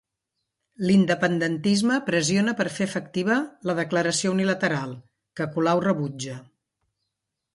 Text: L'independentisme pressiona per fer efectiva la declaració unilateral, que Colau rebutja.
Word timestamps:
L'independentisme 0.89 1.97
pressiona 2.07 2.55
per 2.61 2.65
fer 2.77 2.87
efectiva 2.91 3.37
la 3.71 3.77
declaració 3.81 4.33
unilateral, 4.39 4.97
que 5.41 5.49
Colau 5.57 5.85
rebutja. 5.89 6.41